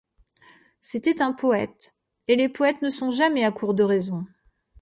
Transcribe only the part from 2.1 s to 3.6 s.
et les poètes ne sont jamais à